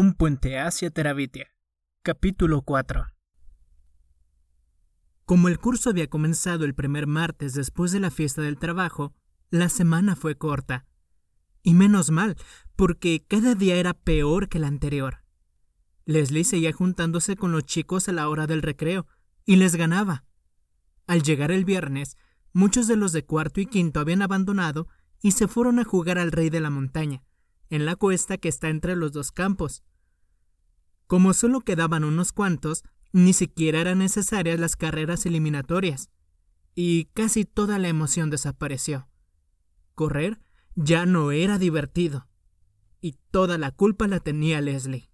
[0.00, 1.48] Un puente hacia Terabitia.
[2.04, 3.04] Capítulo 4
[5.24, 9.12] Como el curso había comenzado el primer martes después de la fiesta del trabajo,
[9.50, 10.86] la semana fue corta.
[11.64, 12.36] Y menos mal,
[12.76, 15.24] porque cada día era peor que el anterior.
[16.04, 19.08] Leslie seguía juntándose con los chicos a la hora del recreo,
[19.46, 20.26] y les ganaba.
[21.08, 22.16] Al llegar el viernes,
[22.52, 24.86] muchos de los de cuarto y quinto habían abandonado
[25.20, 27.24] y se fueron a jugar al Rey de la Montaña,
[27.68, 29.82] en la cuesta que está entre los dos campos.
[31.08, 36.10] Como solo quedaban unos cuantos, ni siquiera eran necesarias las carreras eliminatorias,
[36.74, 39.08] y casi toda la emoción desapareció.
[39.94, 40.38] Correr
[40.76, 42.28] ya no era divertido,
[43.00, 45.10] y toda la culpa la tenía Leslie.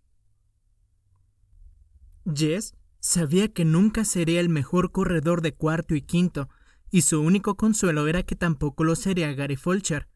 [2.26, 6.48] Jess sabía que nunca sería el mejor corredor de cuarto y quinto,
[6.90, 10.08] y su único consuelo era que tampoco lo sería Gary Fulcher.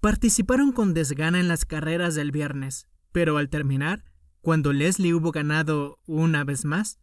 [0.00, 4.04] Participaron con desgana en las carreras del viernes, pero al terminar,
[4.40, 6.98] cuando Leslie hubo ganado una vez más,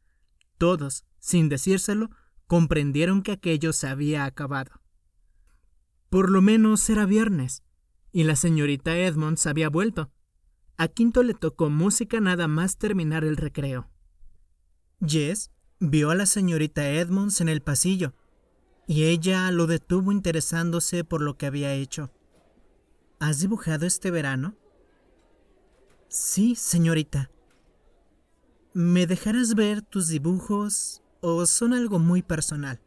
[0.57, 2.09] todos, sin decírselo,
[2.47, 4.81] comprendieron que aquello se había acabado.
[6.09, 7.63] Por lo menos era viernes,
[8.11, 10.11] y la señorita Edmonds había vuelto.
[10.77, 13.89] A Quinto le tocó música nada más terminar el recreo.
[15.05, 18.13] Jess vio a la señorita Edmonds en el pasillo,
[18.87, 22.11] y ella lo detuvo interesándose por lo que había hecho.
[23.19, 24.55] ¿Has dibujado este verano?
[26.08, 27.30] Sí, señorita.
[28.73, 32.81] ¿Me dejarás ver tus dibujos o son algo muy personal?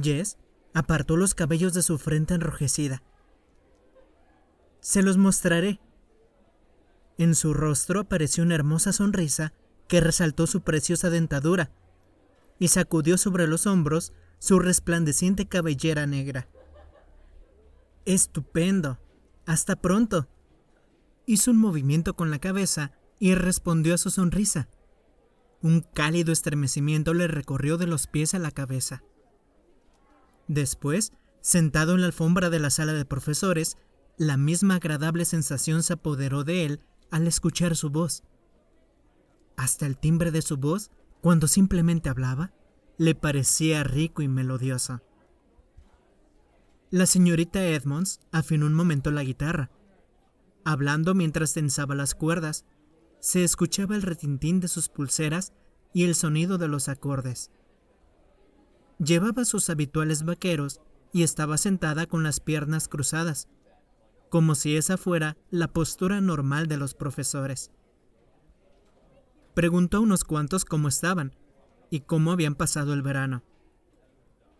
[0.00, 0.38] Jess
[0.72, 3.02] apartó los cabellos de su frente enrojecida.
[4.80, 5.80] Se los mostraré.
[7.18, 9.52] En su rostro apareció una hermosa sonrisa
[9.88, 11.70] que resaltó su preciosa dentadura
[12.58, 16.48] y sacudió sobre los hombros su resplandeciente cabellera negra.
[18.04, 18.98] Estupendo.
[19.44, 20.28] Hasta pronto.
[21.26, 24.68] Hizo un movimiento con la cabeza y respondió a su sonrisa.
[25.62, 29.02] Un cálido estremecimiento le recorrió de los pies a la cabeza.
[30.48, 33.76] Después, sentado en la alfombra de la sala de profesores,
[34.16, 38.22] la misma agradable sensación se apoderó de él al escuchar su voz.
[39.56, 42.52] Hasta el timbre de su voz, cuando simplemente hablaba,
[42.96, 45.02] le parecía rico y melodioso.
[46.90, 49.70] La señorita Edmonds afinó un momento la guitarra.
[50.70, 52.64] Hablando mientras tensaba las cuerdas,
[53.18, 55.52] se escuchaba el retintín de sus pulseras
[55.92, 57.50] y el sonido de los acordes.
[59.04, 60.80] Llevaba sus habituales vaqueros
[61.12, 63.48] y estaba sentada con las piernas cruzadas,
[64.28, 67.72] como si esa fuera la postura normal de los profesores.
[69.54, 71.34] Preguntó a unos cuantos cómo estaban
[71.90, 73.42] y cómo habían pasado el verano.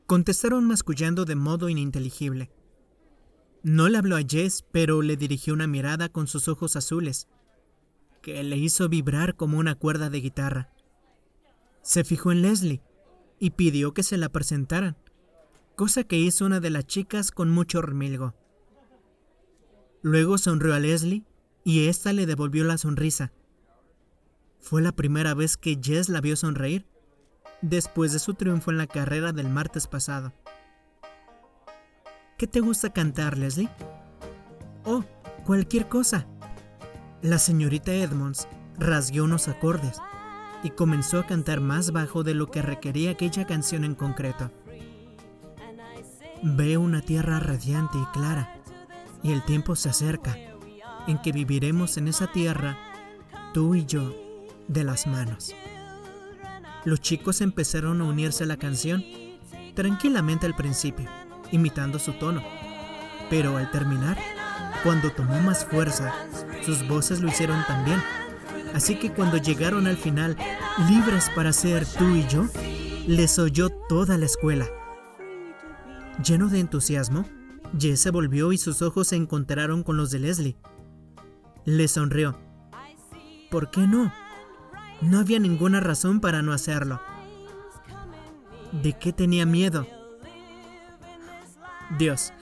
[0.08, 2.50] Contestaron mascullando de modo ininteligible.
[3.62, 7.28] No le habló a Jess, pero le dirigió una mirada con sus ojos azules,
[8.22, 10.70] que le hizo vibrar como una cuerda de guitarra.
[11.82, 12.82] Se fijó en Leslie
[13.38, 14.96] y pidió que se la presentaran,
[15.76, 18.34] cosa que hizo una de las chicas con mucho remilgo.
[20.02, 21.24] Luego sonrió a Leslie
[21.64, 23.32] y ésta le devolvió la sonrisa,
[24.60, 26.86] fue la primera vez que Jess la vio sonreír,
[27.62, 30.32] después de su triunfo en la carrera del martes pasado.
[32.40, 33.68] ¿Qué te gusta cantar, Leslie?
[34.86, 35.04] Oh,
[35.44, 36.26] cualquier cosa.
[37.20, 39.98] La señorita Edmonds rasguó unos acordes
[40.62, 44.50] y comenzó a cantar más bajo de lo que requería aquella canción en concreto.
[46.42, 48.54] Veo una tierra radiante y clara,
[49.22, 50.34] y el tiempo se acerca,
[51.06, 52.78] en que viviremos en esa tierra,
[53.52, 54.14] tú y yo,
[54.66, 55.54] de las manos.
[56.86, 59.04] Los chicos empezaron a unirse a la canción,
[59.74, 61.06] tranquilamente al principio,
[61.52, 62.42] imitando su tono.
[63.28, 64.18] Pero al terminar,
[64.82, 66.12] cuando tomó más fuerza,
[66.64, 68.02] sus voces lo hicieron también.
[68.74, 70.36] Así que cuando llegaron al final,
[70.88, 72.46] libres para ser tú y yo,
[73.06, 74.66] les oyó toda la escuela.
[76.24, 77.24] Lleno de entusiasmo,
[77.78, 80.56] Jess se volvió y sus ojos se encontraron con los de Leslie.
[81.64, 82.38] Le sonrió.
[83.50, 84.12] ¿Por qué no?
[85.00, 87.00] No había ninguna razón para no hacerlo.
[88.82, 89.86] ¿De qué tenía miedo?
[91.98, 92.32] Dios,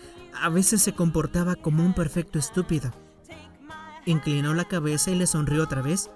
[0.41, 2.93] a veces se comportaba como un perfecto estúpido.
[4.05, 6.11] Inclinó la cabeza y le sonrió otra vez,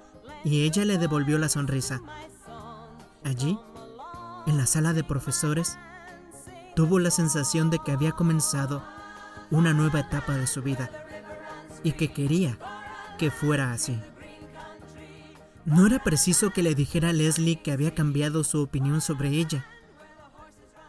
[0.44, 2.00] y ella le devolvió la sonrisa.
[3.25, 3.58] Allí,
[4.46, 5.79] en la sala de profesores,
[6.75, 8.82] tuvo la sensación de que había comenzado
[9.50, 10.90] una nueva etapa de su vida
[11.82, 12.58] y que quería
[13.19, 14.00] que fuera así.
[15.64, 19.64] No era preciso que le dijera a Leslie que había cambiado su opinión sobre ella.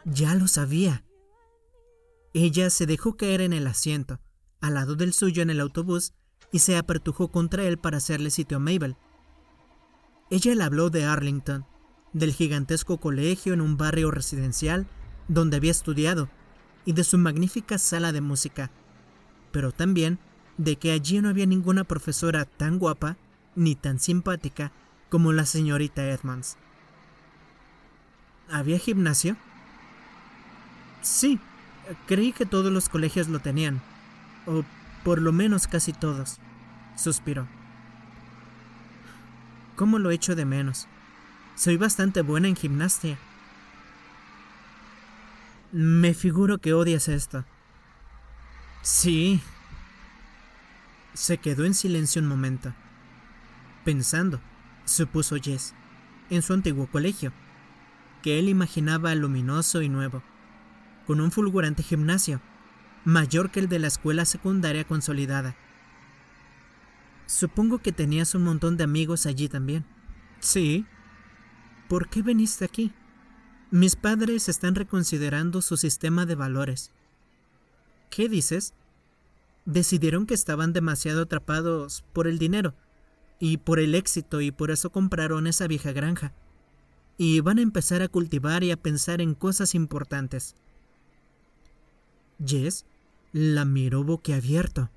[0.03, 1.03] Ya lo sabía.
[2.33, 4.19] Ella se dejó caer en el asiento,
[4.59, 6.13] al lado del suyo en el autobús,
[6.51, 8.95] y se apertujó contra él para hacerle sitio a Mabel.
[10.29, 11.65] Ella le habló de Arlington,
[12.13, 14.87] del gigantesco colegio en un barrio residencial
[15.27, 16.29] donde había estudiado
[16.85, 18.71] y de su magnífica sala de música,
[19.51, 20.19] pero también
[20.57, 23.17] de que allí no había ninguna profesora tan guapa
[23.55, 24.71] ni tan simpática
[25.09, 26.57] como la señorita Edmonds.
[28.49, 29.37] ¿Había gimnasio?
[31.01, 31.39] Sí,
[32.07, 33.81] creí que todos los colegios lo tenían,
[34.45, 34.63] o
[35.03, 36.39] por lo menos casi todos,
[36.95, 37.47] suspiró.
[39.75, 40.87] ¿Cómo lo echo de menos?
[41.55, 43.17] Soy bastante buena en gimnasia.
[45.71, 47.45] Me figuro que odias esto.
[48.81, 49.41] Sí.
[51.13, 52.73] Se quedó en silencio un momento,
[53.83, 54.41] pensando,
[54.85, 55.73] supuso Jess,
[56.29, 57.31] en su antiguo colegio,
[58.23, 60.23] que él imaginaba luminoso y nuevo,
[61.05, 62.41] con un fulgurante gimnasio,
[63.05, 65.55] mayor que el de la escuela secundaria consolidada.
[67.25, 69.85] Supongo que tenías un montón de amigos allí también.
[70.39, 70.85] Sí.
[71.87, 72.93] ¿Por qué veniste aquí?
[73.71, 76.91] Mis padres están reconsiderando su sistema de valores.
[78.09, 78.73] ¿Qué dices?
[79.65, 82.75] Decidieron que estaban demasiado atrapados por el dinero
[83.39, 86.33] y por el éxito y por eso compraron esa vieja granja.
[87.17, 90.55] Y van a empezar a cultivar y a pensar en cosas importantes.
[92.45, 92.85] Jess
[93.31, 94.89] la miró boquiabierto.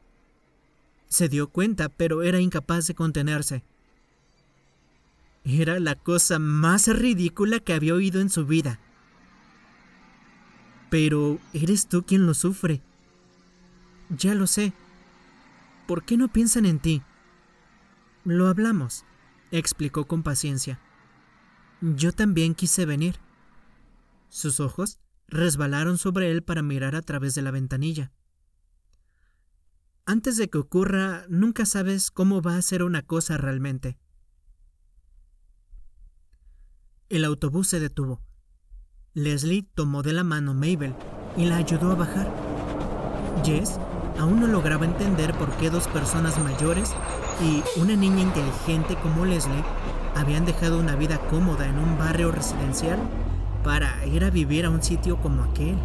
[1.08, 3.62] Se dio cuenta, pero era incapaz de contenerse.
[5.44, 8.80] Era la cosa más ridícula que había oído en su vida.
[10.90, 12.82] Pero eres tú quien lo sufre.
[14.10, 14.72] Ya lo sé.
[15.86, 17.02] ¿Por qué no piensan en ti?
[18.24, 19.04] Lo hablamos,
[19.52, 20.80] explicó con paciencia.
[21.80, 23.16] Yo también quise venir.
[24.28, 28.12] Sus ojos resbalaron sobre él para mirar a través de la ventanilla.
[30.04, 33.98] Antes de que ocurra, nunca sabes cómo va a ser una cosa realmente.
[37.08, 38.22] El autobús se detuvo.
[39.14, 40.94] Leslie tomó de la mano Mabel
[41.36, 42.32] y la ayudó a bajar.
[43.44, 43.78] Jess
[44.18, 46.92] aún no lograba entender por qué dos personas mayores
[47.42, 49.64] y una niña inteligente como Leslie
[50.14, 52.98] habían dejado una vida cómoda en un barrio residencial
[53.66, 55.76] para ir a vivir a un sitio como aquel.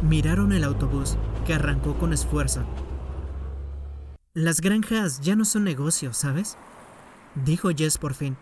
[0.00, 2.64] Miraron el autobús, que arrancó con esfuerzo.
[4.32, 6.56] Las granjas ya no son negocios, ¿sabes?
[7.34, 8.38] Dijo Jess por fin.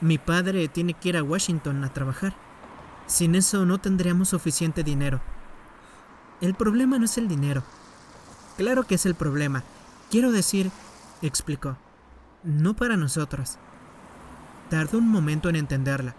[0.00, 2.34] Mi padre tiene que ir a Washington a trabajar.
[3.06, 5.20] Sin eso no tendríamos suficiente dinero.
[6.40, 7.62] El problema no es el dinero.
[8.56, 9.64] Claro que es el problema.
[10.10, 10.70] Quiero decir,
[11.20, 11.76] explicó,
[12.42, 13.58] no para nosotros.
[14.70, 16.16] Tardó un momento en entenderla.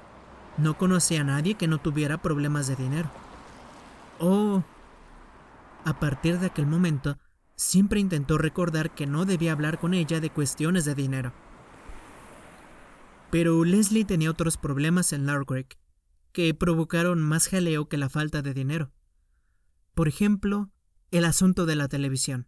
[0.58, 3.10] No conocía a nadie que no tuviera problemas de dinero.
[4.20, 4.64] Oh.
[5.84, 7.18] A partir de aquel momento,
[7.56, 11.34] siempre intentó recordar que no debía hablar con ella de cuestiones de dinero.
[13.32, 15.78] Pero Leslie tenía otros problemas en Largrick
[16.32, 18.92] que provocaron más jaleo que la falta de dinero.
[19.94, 20.70] Por ejemplo,
[21.12, 22.48] el asunto de la televisión.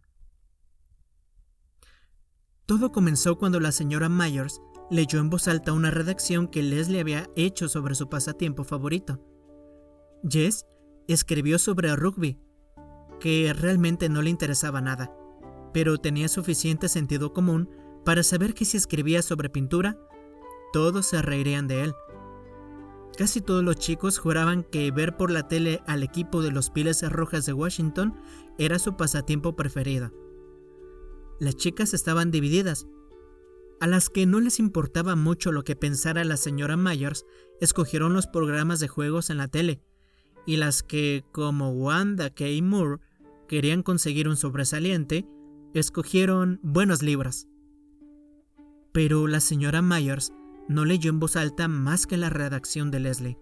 [2.66, 7.28] Todo comenzó cuando la señora Myers leyó en voz alta una redacción que Leslie había
[7.36, 9.20] hecho sobre su pasatiempo favorito.
[10.28, 10.66] Jess
[11.06, 12.38] escribió sobre rugby,
[13.20, 15.12] que realmente no le interesaba nada,
[15.72, 17.70] pero tenía suficiente sentido común
[18.04, 19.98] para saber que si escribía sobre pintura,
[20.72, 21.94] todos se reirían de él.
[23.16, 27.02] Casi todos los chicos juraban que ver por la tele al equipo de los Piles
[27.10, 28.14] Rojas de Washington
[28.58, 30.12] era su pasatiempo preferido.
[31.40, 32.86] Las chicas estaban divididas.
[33.80, 37.24] A las que no les importaba mucho lo que pensara la señora Myers,
[37.60, 39.80] escogieron los programas de juegos en la tele,
[40.46, 42.44] y las que, como Wanda K.
[42.62, 43.00] Moore,
[43.46, 45.26] querían conseguir un sobresaliente,
[45.74, 47.46] escogieron buenos libros.
[48.92, 50.32] Pero la señora Myers
[50.68, 53.38] no leyó en voz alta más que la redacción de Leslie.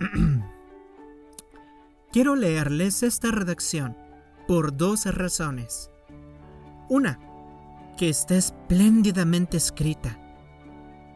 [2.12, 3.96] Quiero leerles esta redacción
[4.48, 5.90] por dos razones.
[6.88, 7.20] Una,
[8.00, 10.18] que está espléndidamente escrita.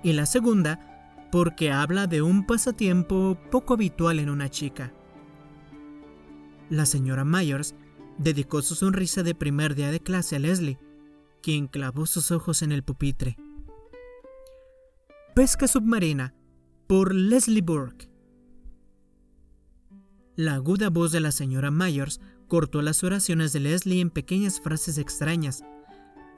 [0.02, 4.92] Y la segunda, porque habla de un pasatiempo poco habitual en una chica.
[6.68, 7.74] La señora Myers
[8.18, 10.78] dedicó su sonrisa de primer día de clase a Leslie,
[11.42, 13.38] quien clavó sus ojos en el pupitre.
[15.34, 16.34] Pesca submarina
[16.86, 18.10] por Leslie Burke.
[20.36, 24.98] La aguda voz de la señora Myers cortó las oraciones de Leslie en pequeñas frases
[24.98, 25.64] extrañas,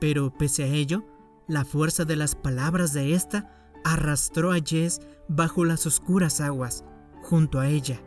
[0.01, 1.05] pero pese a ello,
[1.49, 6.85] la fuerza de las palabras de ésta arrastró a Jess bajo las oscuras aguas,
[7.23, 8.01] junto a ella.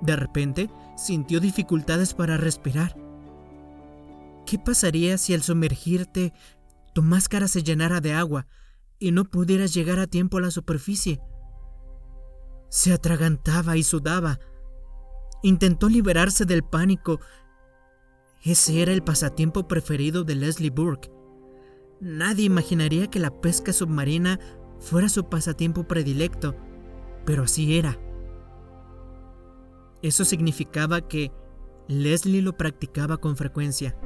[0.00, 2.96] De repente, sintió dificultades para respirar.
[4.46, 6.32] ¿Qué pasaría si al sumergirte
[6.92, 8.46] tu máscara se llenara de agua
[8.98, 11.20] y no pudieras llegar a tiempo a la superficie?
[12.68, 14.38] Se atragantaba y sudaba.
[15.42, 17.20] Intentó liberarse del pánico.
[18.44, 21.10] Ese era el pasatiempo preferido de Leslie Burke.
[22.00, 24.38] Nadie imaginaría que la pesca submarina
[24.80, 26.54] fuera su pasatiempo predilecto,
[27.24, 27.98] pero así era.
[30.02, 31.32] Eso significaba que
[31.88, 33.96] Leslie lo practicaba con frecuencia.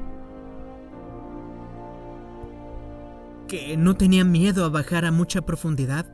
[3.49, 6.07] Que no tenía miedo a bajar a mucha profundidad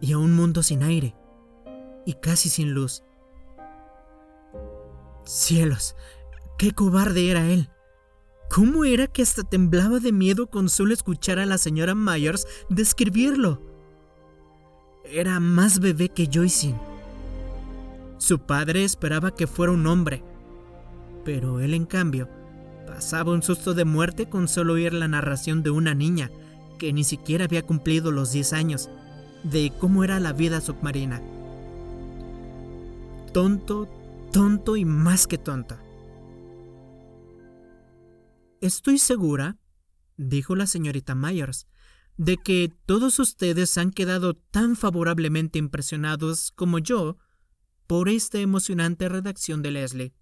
[0.00, 1.14] y a un mundo sin aire
[2.06, 3.04] y casi sin luz.
[5.26, 5.94] Cielos,
[6.58, 7.70] qué cobarde era él.
[8.50, 13.60] ¿Cómo era que hasta temblaba de miedo con solo escuchar a la señora Myers describirlo?
[15.04, 16.74] Era más bebé que Joyce.
[18.18, 20.22] Su padre esperaba que fuera un hombre,
[21.24, 22.28] pero él en cambio
[22.86, 26.30] pasaba un susto de muerte con solo oír la narración de una niña
[26.78, 28.90] que ni siquiera había cumplido los 10 años
[29.42, 31.20] de cómo era la vida submarina.
[33.32, 33.88] Tonto,
[34.32, 35.83] tonto y más que tonta.
[38.64, 39.58] Estoy segura,
[40.16, 41.66] dijo la señorita Myers,
[42.16, 47.18] de que todos ustedes han quedado tan favorablemente impresionados como yo
[47.86, 50.14] por esta emocionante redacción de Leslie.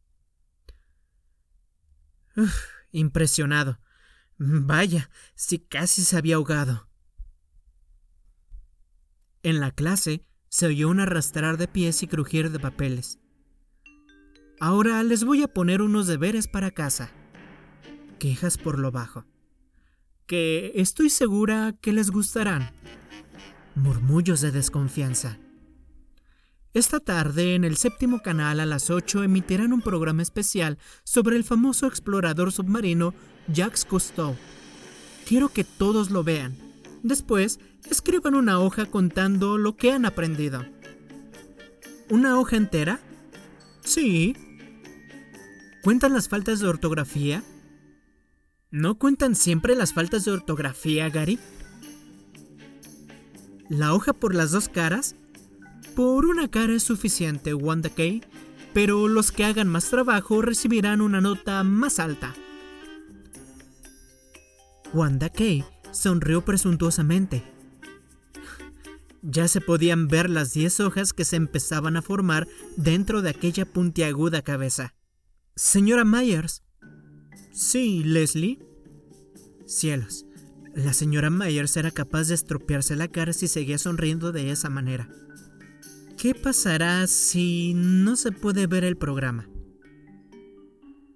[2.91, 3.79] impresionado.
[4.39, 6.89] Vaya, si casi se había ahogado.
[9.45, 13.21] En la clase se oyó un arrastrar de pies y crujir de papeles.
[14.59, 17.22] Ahora les voy a poner unos deberes para casa
[18.23, 19.25] quejas por lo bajo,
[20.27, 22.71] que estoy segura que les gustarán.
[23.75, 25.39] Murmullos de desconfianza.
[26.73, 31.43] Esta tarde en el séptimo canal a las 8 emitirán un programa especial sobre el
[31.43, 33.13] famoso explorador submarino
[33.49, 34.37] Jacques Cousteau.
[35.27, 36.57] Quiero que todos lo vean.
[37.03, 37.59] Después,
[37.91, 40.65] escriban una hoja contando lo que han aprendido.
[42.09, 43.01] ¿Una hoja entera?
[43.83, 44.37] Sí.
[45.83, 47.43] ¿Cuentan las faltas de ortografía?
[48.73, 51.39] ¿No cuentan siempre las faltas de ortografía, Gary?
[53.69, 55.15] ¿La hoja por las dos caras?
[55.95, 58.23] Por una cara es suficiente, Wanda Kay,
[58.73, 62.33] pero los que hagan más trabajo recibirán una nota más alta.
[64.95, 67.45] Wanda Kay sonrió presuntuosamente.
[69.21, 72.49] Ya se podían ver las diez hojas que se empezaban a formar
[72.79, 74.95] dentro de aquella puntiaguda cabeza.
[75.57, 76.63] Señora Myers,
[77.53, 78.59] Sí, Leslie.
[79.67, 80.27] Cielos.
[80.75, 85.09] La señora Myers era capaz de estropearse la cara si seguía sonriendo de esa manera.
[86.17, 89.49] ¿Qué pasará si no se puede ver el programa?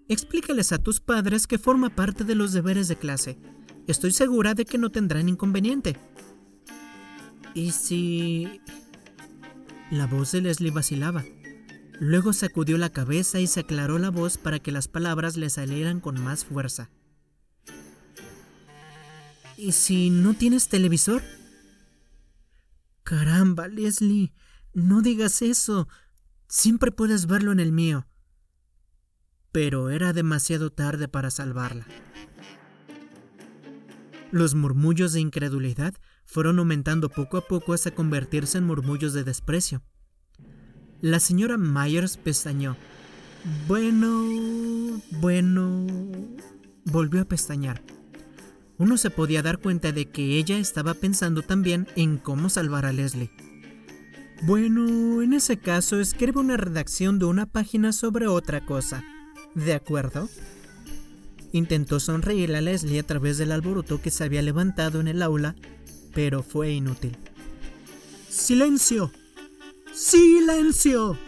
[0.08, 3.38] Explícales a tus padres que forma parte de los deberes de clase.
[3.86, 5.96] Estoy segura de que no tendrán inconveniente.
[7.54, 8.60] ¿Y si...
[9.90, 11.24] La voz de Leslie vacilaba.
[11.98, 16.00] Luego sacudió la cabeza y se aclaró la voz para que las palabras le salieran
[16.00, 16.90] con más fuerza.
[19.56, 21.22] ¿Y si no tienes televisor?
[23.02, 24.34] Caramba, Leslie,
[24.74, 25.88] no digas eso.
[26.48, 28.06] Siempre puedes verlo en el mío.
[29.52, 31.86] Pero era demasiado tarde para salvarla.
[34.32, 35.94] Los murmullos de incredulidad
[36.26, 39.82] fueron aumentando poco a poco hasta convertirse en murmullos de desprecio.
[41.00, 42.76] La señora Myers pestañó.
[43.68, 45.86] Bueno, bueno...
[46.84, 47.82] Volvió a pestañear.
[48.78, 52.92] Uno se podía dar cuenta de que ella estaba pensando también en cómo salvar a
[52.92, 53.30] Leslie.
[54.42, 59.02] Bueno, en ese caso escribe una redacción de una página sobre otra cosa.
[59.54, 60.28] ¿De acuerdo?
[61.52, 65.56] Intentó sonreír a Leslie a través del alboroto que se había levantado en el aula,
[66.14, 67.16] pero fue inútil.
[68.28, 69.10] ¡Silencio!
[69.96, 71.18] ¡Silencio!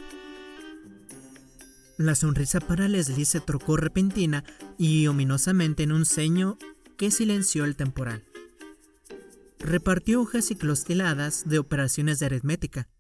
[1.97, 4.45] La sonrisa para Leslie se trocó repentina
[4.77, 6.59] y ominosamente en un ceño
[6.99, 8.27] que silenció el temporal.
[9.59, 12.91] Repartió hojas y clostiladas de operaciones de aritmética.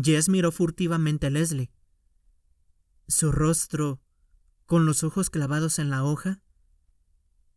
[0.00, 1.72] Jess miró furtivamente a Leslie.
[3.08, 4.00] Su rostro,
[4.66, 6.40] con los ojos clavados en la hoja,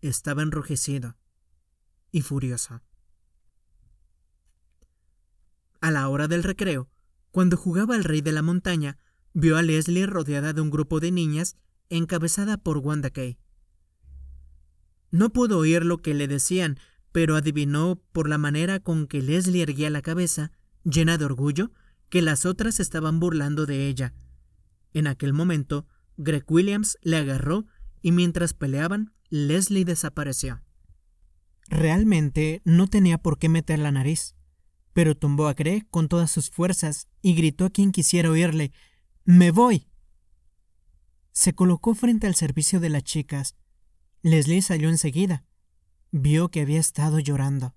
[0.02, 1.16] estaba enrojecido
[2.12, 2.82] y furioso.
[5.80, 6.90] A la hora del recreo,
[7.32, 8.98] cuando jugaba al rey de la montaña,
[9.34, 11.56] vio a Leslie rodeada de un grupo de niñas
[11.90, 13.38] encabezada por Wanda Kay.
[15.12, 16.80] No pudo oír lo que le decían,
[17.12, 20.52] pero adivinó por la manera con que Leslie erguía la cabeza,
[20.84, 21.72] llena de orgullo,
[22.10, 24.14] que las otras estaban burlando de ella.
[24.94, 27.66] En aquel momento, Greg Williams le agarró
[28.02, 30.62] y mientras peleaban, Leslie desapareció.
[31.68, 34.36] Realmente no tenía por qué meter la nariz,
[35.00, 38.74] pero tumbó a Greg con todas sus fuerzas y gritó a quien quisiera oírle
[39.24, 39.88] Me voy.
[41.32, 43.56] Se colocó frente al servicio de las chicas.
[44.24, 45.46] Leslie salió enseguida.
[46.12, 47.74] Vio que había estado llorando.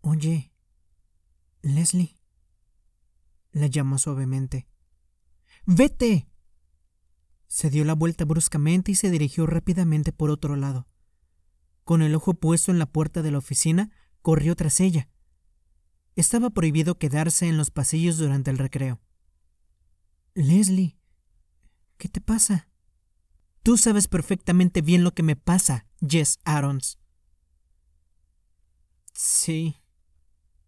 [0.00, 0.50] Oye,
[1.60, 2.16] Leslie.
[3.52, 4.66] La llamó suavemente.
[5.66, 6.26] ¡Vete!
[7.48, 10.88] Se dio la vuelta bruscamente y se dirigió rápidamente por otro lado.
[11.84, 15.10] Con el ojo puesto en la puerta de la oficina, corrió tras ella.
[16.20, 19.00] Estaba prohibido quedarse en los pasillos durante el recreo.
[20.34, 20.98] Leslie,
[21.96, 22.68] ¿qué te pasa?
[23.62, 26.98] Tú sabes perfectamente bien lo que me pasa, Jess Arons.
[29.14, 29.76] Sí,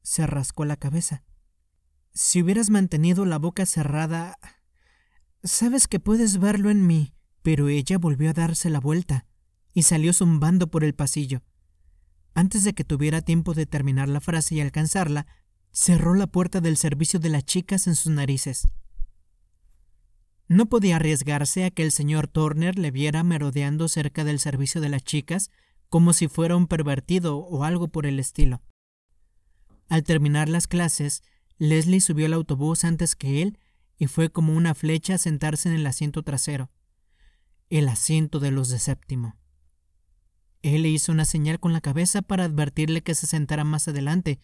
[0.00, 1.22] se rascó la cabeza.
[2.14, 4.38] Si hubieras mantenido la boca cerrada...
[5.44, 7.12] Sabes que puedes verlo en mí.
[7.42, 9.26] Pero ella volvió a darse la vuelta
[9.74, 11.42] y salió zumbando por el pasillo.
[12.32, 15.26] Antes de que tuviera tiempo de terminar la frase y alcanzarla,
[15.72, 18.68] cerró la puerta del servicio de las chicas en sus narices.
[20.48, 24.90] No podía arriesgarse a que el señor Turner le viera merodeando cerca del servicio de
[24.90, 25.50] las chicas
[25.88, 28.62] como si fuera un pervertido o algo por el estilo.
[29.88, 31.22] Al terminar las clases,
[31.58, 33.58] Leslie subió al autobús antes que él
[33.98, 36.70] y fue como una flecha a sentarse en el asiento trasero,
[37.70, 39.36] el asiento de los de séptimo.
[40.62, 44.40] Él le hizo una señal con la cabeza para advertirle que se sentara más adelante,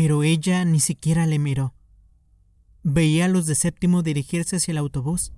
[0.00, 1.74] pero ella ni siquiera le miró.
[2.84, 5.32] Veía a los de séptimo dirigirse hacia el autobús.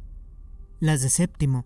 [0.80, 1.64] Las de séptimo,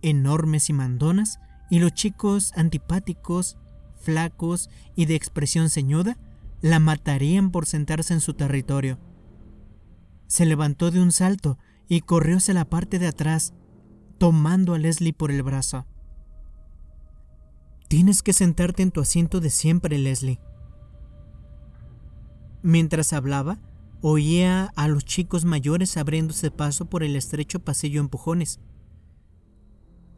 [0.00, 3.58] enormes y mandonas, y los chicos antipáticos,
[3.98, 6.16] flacos y de expresión ceñuda,
[6.62, 8.98] la matarían por sentarse en su territorio.
[10.26, 13.52] Se levantó de un salto y corrió hacia la parte de atrás,
[14.16, 15.86] tomando a Leslie por el brazo.
[17.88, 20.40] Tienes que sentarte en tu asiento de siempre, Leslie.
[22.62, 23.58] Mientras hablaba,
[24.02, 28.60] oía a los chicos mayores abriéndose paso por el estrecho pasillo empujones.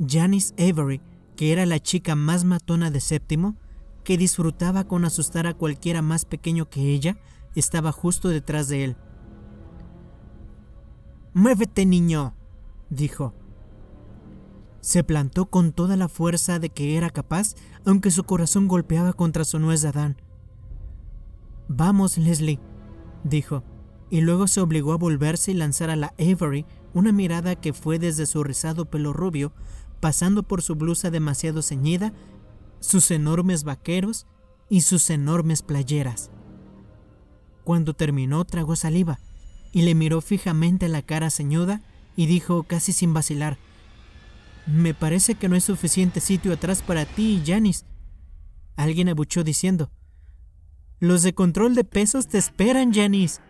[0.05, 1.00] Janice Avery,
[1.37, 3.57] que era la chica más matona de séptimo,
[4.05, 7.16] que disfrutaba con asustar a cualquiera más pequeño que ella,
[7.55, 8.96] estaba justo detrás de él.
[11.35, 12.35] Muévete, niño,
[12.90, 13.35] dijo.
[14.81, 17.55] Se plantó con toda la fuerza de que era capaz,
[17.87, 20.16] aunque su corazón golpeaba contra su nuez de Adán.
[21.68, 22.61] Vamos, Leslie,
[23.25, 23.64] dijo,
[24.11, 27.98] y luego se obligó a volverse y lanzar a la Avery una mirada que fue
[27.98, 29.53] desde su rizado pelo rubio,
[30.01, 32.12] pasando por su blusa demasiado ceñida,
[32.81, 34.27] sus enormes vaqueros
[34.68, 36.31] y sus enormes playeras.
[37.64, 39.18] Cuando terminó, tragó saliva
[39.72, 41.81] y le miró fijamente la cara ceñuda
[42.16, 43.57] y dijo casi sin vacilar,
[44.66, 47.87] Me parece que no hay suficiente sitio atrás para ti y Janis.
[48.77, 49.90] Alguien abuchó diciendo,
[51.02, 53.40] Los de control de pesos te esperan, Janis.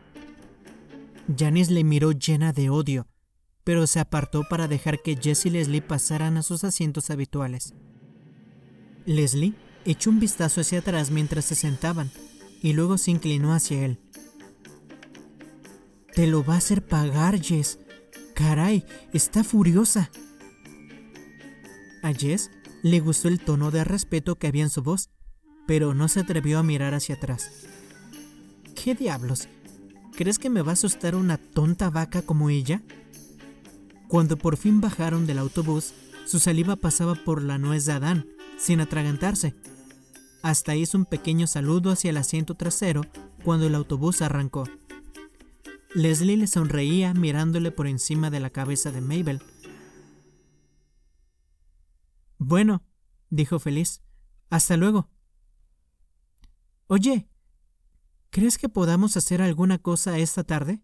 [1.37, 3.07] Janis le miró llena de odio,
[3.63, 7.75] pero se apartó para dejar que Jess y Leslie pasaran a sus asientos habituales.
[9.05, 9.53] Leslie
[9.85, 12.11] echó un vistazo hacia atrás mientras se sentaban
[12.63, 14.01] y luego se inclinó hacia él.
[16.15, 17.79] Te lo va a hacer pagar, Jess.
[18.35, 20.11] Caray, está furiosa.
[22.03, 22.51] A Jess
[22.83, 25.11] le gustó el tono de respeto que había en su voz,
[25.67, 27.51] pero no se atrevió a mirar hacia atrás.
[28.75, 29.49] ¿Qué diablos?
[30.17, 32.83] ¿Crees que me va a asustar una tonta vaca como ella?
[34.09, 35.95] Cuando por fin bajaron del autobús,
[36.27, 38.27] su saliva pasaba por la nuez de Adán,
[38.59, 39.55] sin atragantarse.
[40.43, 43.03] Hasta hizo un pequeño saludo hacia el asiento trasero
[43.45, 44.65] cuando el autobús arrancó.
[45.95, 49.43] Leslie le sonreía mirándole por encima de la cabeza de Mabel.
[52.39, 52.83] Bueno,
[53.31, 54.03] dijo feliz.
[54.51, 55.12] Hasta luego.
[56.93, 57.27] Oye,
[58.29, 60.83] ¿crees que podamos hacer alguna cosa esta tarde?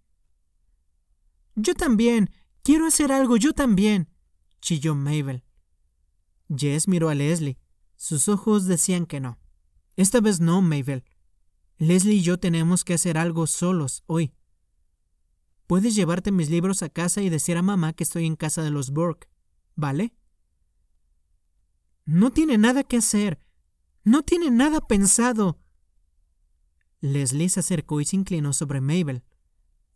[1.55, 2.31] Yo también.
[2.63, 4.09] Quiero hacer algo, yo también.
[4.63, 5.45] chilló Mabel.
[6.49, 7.59] Jess miró a Leslie.
[7.97, 9.39] Sus ojos decían que no.
[9.97, 11.05] Esta vez no, Mabel.
[11.77, 14.33] Leslie y yo tenemos que hacer algo solos hoy.
[15.67, 18.71] Puedes llevarte mis libros a casa y decir a mamá que estoy en casa de
[18.71, 19.29] los Burke,
[19.77, 20.15] ¿vale?
[22.07, 23.39] No tiene nada que hacer.
[24.05, 25.61] No tiene nada pensado.
[27.01, 29.23] Leslie se acercó y se inclinó sobre Mabel,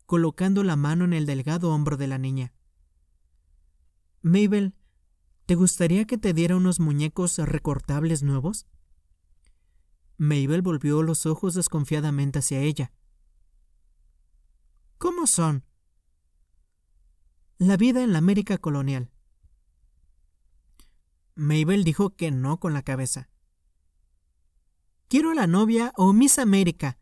[0.05, 2.53] colocando la mano en el delgado hombro de la niña.
[4.21, 4.73] Mabel,
[5.45, 8.67] ¿te gustaría que te diera unos muñecos recortables nuevos?
[10.17, 12.93] Mabel volvió los ojos desconfiadamente hacia ella.
[14.97, 15.65] ¿Cómo son?
[17.57, 19.11] La vida en la América colonial.
[21.35, 23.29] Mabel dijo que no con la cabeza.
[25.13, 26.97] Quiero a la novia o Miss América.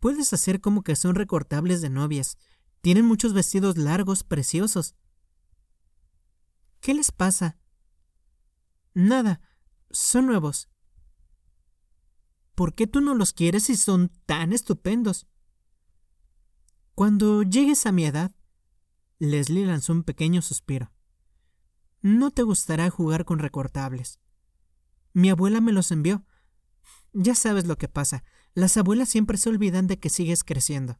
[0.00, 2.38] Puedes hacer como que son recortables de novias.
[2.80, 4.94] Tienen muchos vestidos largos, preciosos.
[6.80, 7.58] ¿Qué les pasa?
[8.94, 9.42] Nada,
[9.90, 10.70] son nuevos.
[12.54, 15.26] ¿Por qué tú no los quieres si son tan estupendos?
[16.94, 18.34] Cuando llegues a mi edad,
[19.18, 20.90] Leslie lanzó un pequeño suspiro.
[22.00, 24.20] No te gustará jugar con recortables.
[25.12, 26.24] Mi abuela me los envió.
[27.18, 28.24] Ya sabes lo que pasa.
[28.52, 30.98] Las abuelas siempre se olvidan de que sigues creciendo.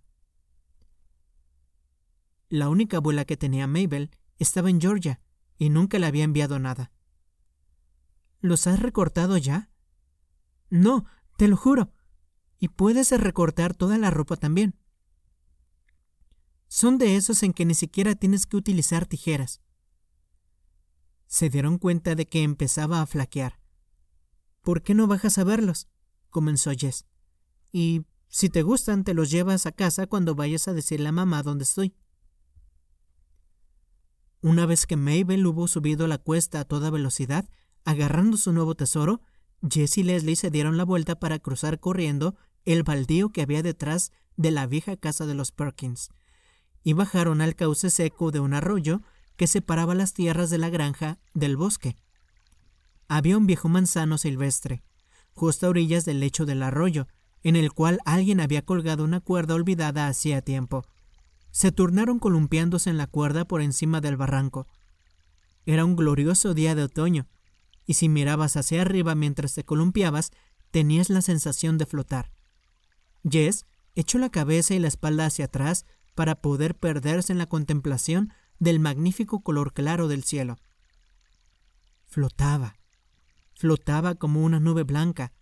[2.49, 5.21] La única abuela que tenía Mabel estaba en Georgia
[5.59, 6.91] y nunca le había enviado nada.
[8.41, 9.69] ¿Los has recortado ya?
[10.71, 11.05] No,
[11.37, 11.93] te lo juro.
[12.59, 14.75] Y puedes recortar toda la ropa también.
[16.67, 19.61] Son de esos en que ni siquiera tienes que utilizar tijeras.
[21.27, 23.61] Se dieron cuenta de que empezaba a flaquear.
[24.63, 25.89] ¿Por qué no bajas a verlos?
[26.37, 27.07] Comenzó Jess.
[27.73, 31.43] Y si te gustan, te los llevas a casa cuando vayas a decirle a mamá
[31.43, 31.95] dónde estoy.
[34.43, 37.49] Una vez que Mabel hubo subido la cuesta a toda velocidad,
[37.87, 39.23] agarrando su nuevo tesoro,
[39.67, 44.13] Jess y Leslie se dieron la vuelta para cruzar corriendo el baldío que había detrás
[44.37, 46.11] de la vieja casa de los Perkins,
[46.85, 49.01] y bajaron al cauce seco de un arroyo
[49.37, 51.97] que separaba las tierras de la granja del bosque.
[53.09, 54.83] Había un viejo manzano silvestre,
[55.37, 57.07] justo a orillas del lecho del arroyo,
[57.43, 60.85] en el cual alguien había colgado una cuerda olvidada hacía tiempo.
[61.51, 64.67] Se turnaron columpiándose en la cuerda por encima del barranco.
[65.67, 67.29] Era un glorioso día de otoño,
[67.85, 70.33] y si mirabas hacia arriba mientras te columpiabas,
[70.71, 72.33] tenías la sensación de flotar.
[73.29, 78.33] Jess echó la cabeza y la espalda hacia atrás para poder perderse en la contemplación
[78.59, 80.57] del magnífico color claro del cielo.
[82.07, 82.79] Flotaba,
[83.57, 85.33] flotaba como una nube blanca,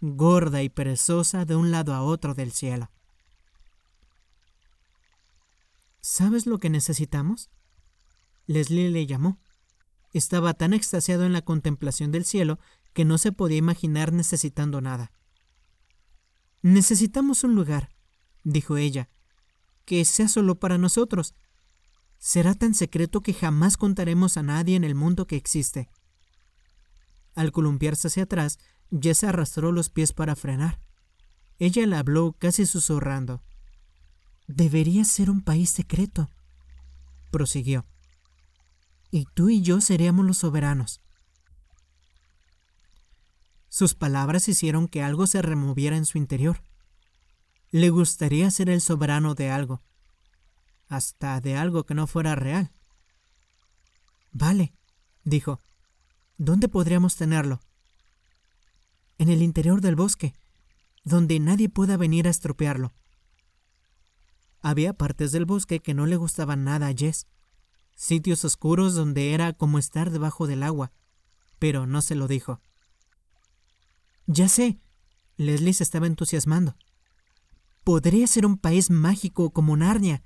[0.00, 2.90] gorda y perezosa de un lado a otro del cielo.
[6.00, 7.50] ¿Sabes lo que necesitamos?
[8.46, 9.40] Leslie le llamó.
[10.12, 12.60] Estaba tan extasiado en la contemplación del cielo
[12.94, 15.10] que no se podía imaginar necesitando nada.
[16.62, 17.90] Necesitamos un lugar,
[18.44, 19.10] dijo ella,
[19.84, 21.34] que sea solo para nosotros.
[22.18, 25.90] Será tan secreto que jamás contaremos a nadie en el mundo que existe.
[27.36, 28.58] Al columpiarse hacia atrás,
[28.90, 30.80] Jess arrastró los pies para frenar.
[31.60, 33.44] Ella le habló casi susurrando.
[34.48, 36.28] Debería ser un país secreto,
[37.30, 37.86] prosiguió
[39.10, 41.00] y tú y yo seríamos los soberanos.
[43.68, 46.62] Sus palabras hicieron que algo se removiera en su interior.
[47.70, 49.82] Le gustaría ser el soberano de algo,
[50.88, 52.72] hasta de algo que no fuera real.
[54.32, 54.74] Vale,
[55.24, 55.60] dijo.
[56.38, 57.60] ¿Dónde podríamos tenerlo?
[59.18, 60.34] En el interior del bosque,
[61.04, 62.92] donde nadie pueda venir a estropearlo.
[64.60, 67.26] Había partes del bosque que no le gustaban nada a Jess
[67.96, 70.92] sitios oscuros donde era como estar debajo del agua,
[71.58, 72.60] pero no se lo dijo.
[74.26, 74.78] Ya sé,
[75.36, 76.76] Leslie se estaba entusiasmando.
[77.82, 80.22] Podría ser un país mágico como Narnia,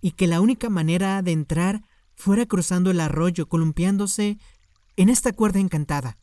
[0.00, 1.82] y que la única manera de entrar
[2.14, 4.38] fuera cruzando el arroyo, columpiándose
[4.98, 6.18] en esta cuerda encantada.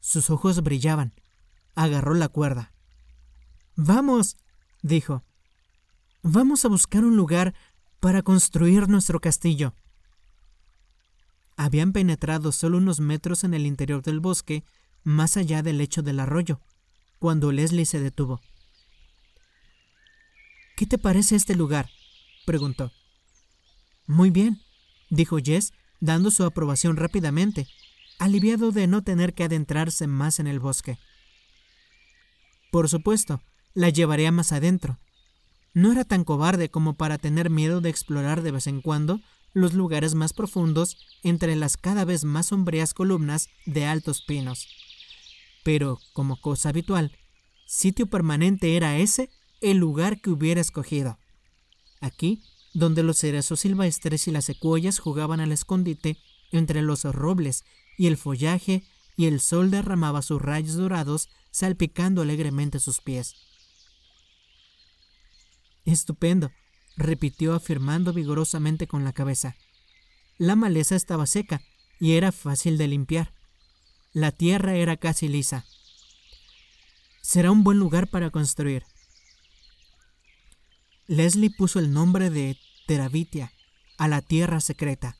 [0.00, 1.14] Sus ojos brillaban.
[1.74, 2.74] Agarró la cuerda.
[3.76, 4.36] Vamos,
[4.82, 5.24] dijo.
[6.22, 7.54] Vamos a buscar un lugar
[7.98, 9.74] para construir nuestro castillo.
[11.56, 14.62] Habían penetrado solo unos metros en el interior del bosque,
[15.02, 16.60] más allá del lecho del arroyo,
[17.18, 18.42] cuando Leslie se detuvo.
[20.76, 21.88] ¿Qué te parece este lugar?
[22.44, 22.92] preguntó.
[24.06, 24.60] Muy bien,
[25.08, 27.66] dijo Jess, dando su aprobación rápidamente,
[28.18, 30.98] aliviado de no tener que adentrarse más en el bosque.
[32.70, 33.42] Por supuesto,
[33.74, 34.98] la llevaré más adentro,
[35.76, 39.20] no era tan cobarde como para tener miedo de explorar de vez en cuando
[39.52, 44.68] los lugares más profundos entre las cada vez más sombrías columnas de altos pinos.
[45.64, 47.12] Pero, como cosa habitual,
[47.66, 49.28] sitio permanente era ese
[49.60, 51.18] el lugar que hubiera escogido.
[52.00, 52.42] Aquí,
[52.76, 56.18] donde los cerezos silvestres y las secuoyas jugaban al escondite
[56.52, 57.64] entre los robles
[57.96, 58.82] y el follaje
[59.16, 63.34] y el sol derramaba sus rayos dorados salpicando alegremente sus pies.
[65.86, 66.52] Estupendo,
[66.98, 69.56] repitió afirmando vigorosamente con la cabeza.
[70.36, 71.62] La maleza estaba seca
[71.98, 73.32] y era fácil de limpiar.
[74.12, 75.64] La tierra era casi lisa.
[77.22, 78.84] Será un buen lugar para construir.
[81.08, 83.52] Leslie puso el nombre de Teravitia
[83.96, 85.16] a la tierra secreta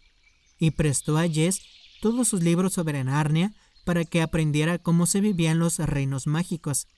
[0.59, 1.61] y prestó a Jess
[2.01, 6.89] todos sus libros sobre Narnia para que aprendiera cómo se vivían los reinos mágicos,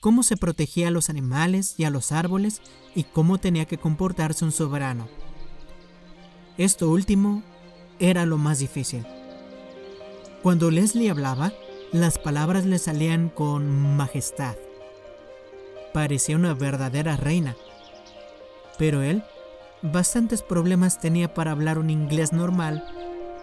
[0.00, 2.60] cómo se protegía a los animales y a los árboles
[2.96, 5.08] y cómo tenía que comportarse un soberano.
[6.58, 7.44] Esto último
[8.00, 9.06] era lo más difícil.
[10.42, 11.52] Cuando Leslie hablaba,
[11.92, 14.56] las palabras le salían con majestad.
[15.94, 17.56] Parecía una verdadera reina.
[18.80, 19.22] Pero él
[19.82, 22.82] bastantes problemas tenía para hablar un inglés normal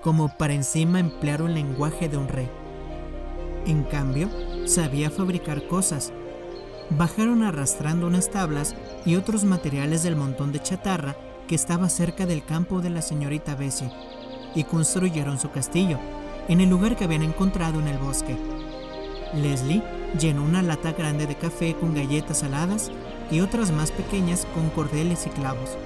[0.02, 2.50] como para encima emplear un lenguaje de un rey.
[3.67, 4.30] En cambio,
[4.65, 6.12] sabía fabricar cosas.
[6.89, 8.73] Bajaron arrastrando unas tablas
[9.06, 11.15] y otros materiales del montón de chatarra
[11.47, 13.91] que estaba cerca del campo de la señorita Bessie
[14.56, 16.00] y construyeron su castillo
[16.47, 18.36] en el lugar que habían encontrado en el bosque.
[19.36, 19.84] Leslie
[20.19, 22.89] llenó una lata grande de café con galletas saladas
[23.31, 25.77] y otras más pequeñas con cordeles y clavos.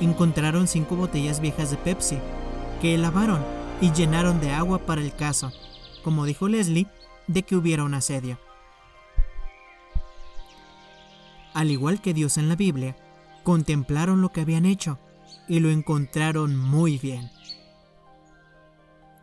[0.00, 2.18] Encontraron cinco botellas viejas de Pepsi,
[2.80, 3.44] que lavaron
[3.80, 5.52] y llenaron de agua para el caso,
[6.02, 6.86] como dijo Leslie,
[7.26, 8.38] de que hubiera un asedio.
[11.54, 12.96] Al igual que Dios en la Biblia,
[13.42, 14.98] contemplaron lo que habían hecho
[15.48, 17.30] y lo encontraron muy bien.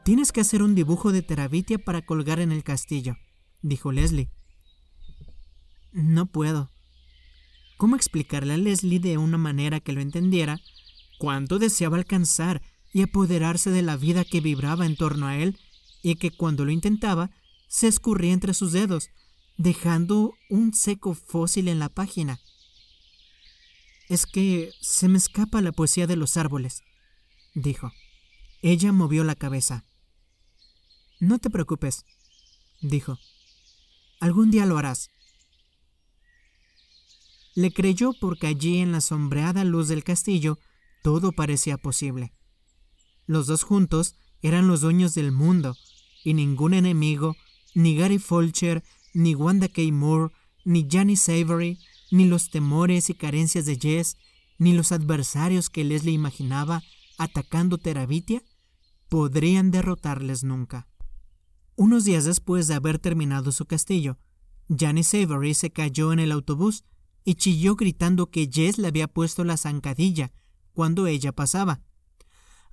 [0.03, 3.15] Tienes que hacer un dibujo de Terabitia para colgar en el castillo,
[3.61, 4.29] dijo Leslie.
[5.91, 6.71] No puedo.
[7.77, 10.59] ¿Cómo explicarle a Leslie de una manera que lo entendiera
[11.19, 12.61] cuánto deseaba alcanzar
[12.91, 15.59] y apoderarse de la vida que vibraba en torno a él
[16.01, 17.29] y que cuando lo intentaba
[17.67, 19.09] se escurría entre sus dedos,
[19.57, 22.39] dejando un seco fósil en la página?
[24.09, 26.81] Es que se me escapa la poesía de los árboles,
[27.53, 27.91] dijo.
[28.63, 29.85] Ella movió la cabeza.
[31.19, 32.05] No te preocupes,
[32.81, 33.19] dijo.
[34.19, 35.11] Algún día lo harás.
[37.57, 40.59] Le creyó porque allí en la sombreada luz del castillo
[41.01, 42.31] todo parecía posible.
[43.25, 45.75] Los dos juntos eran los dueños del mundo,
[46.23, 47.35] y ningún enemigo,
[47.73, 48.83] ni Gary Fulcher,
[49.15, 49.81] ni Wanda K.
[49.91, 50.31] Moore,
[50.65, 51.79] ni Johnny Savory,
[52.11, 54.17] ni los temores y carencias de Jess,
[54.59, 56.83] ni los adversarios que Leslie imaginaba
[57.17, 58.43] atacando Terabitia,
[59.09, 60.87] podrían derrotarles nunca.
[61.75, 64.19] Unos días después de haber terminado su castillo,
[64.69, 66.83] Janice Savory se cayó en el autobús
[67.27, 70.31] y chilló gritando que Jess le había puesto la zancadilla
[70.71, 71.81] cuando ella pasaba.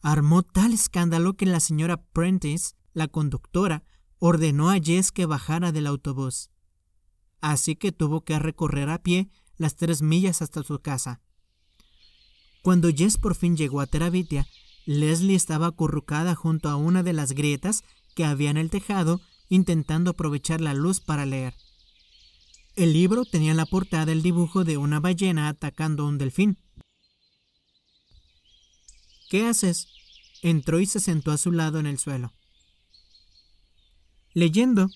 [0.00, 3.82] Armó tal escándalo que la señora Prentice, la conductora,
[4.20, 6.50] ordenó a Jess que bajara del autobús.
[7.40, 11.20] Así que tuvo que recorrer a pie las tres millas hasta su casa.
[12.62, 14.46] Cuando Jess por fin llegó a Terabitia,
[14.86, 17.82] Leslie estaba acurrucada junto a una de las grietas
[18.14, 21.54] que había en el tejado intentando aprovechar la luz para leer.
[22.76, 26.58] El libro tenía en la portada el dibujo de una ballena atacando a un delfín.
[29.30, 29.88] ¿Qué haces?
[30.42, 32.32] Entró y se sentó a su lado en el suelo.
[34.32, 34.90] Leyendo.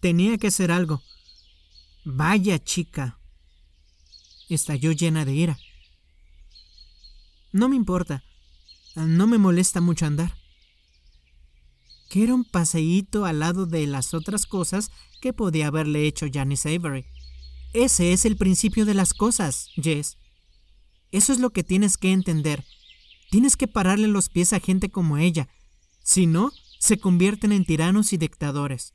[0.00, 1.02] Tenía que hacer algo.
[2.04, 3.18] Vaya chica.
[4.48, 5.58] Estalló llena de ira.
[7.52, 8.24] No me importa.
[8.94, 10.41] No me molesta mucho andar
[12.12, 14.90] que era un paseíto al lado de las otras cosas
[15.22, 17.06] que podía haberle hecho Janice Avery.
[17.72, 20.18] Ese es el principio de las cosas, Jess.
[21.10, 22.66] Eso es lo que tienes que entender.
[23.30, 25.48] Tienes que pararle los pies a gente como ella.
[26.02, 28.92] Si no, se convierten en tiranos y dictadores.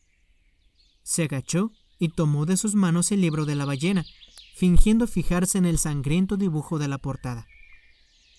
[1.02, 4.06] Se agachó y tomó de sus manos el libro de la ballena,
[4.54, 7.48] fingiendo fijarse en el sangriento dibujo de la portada.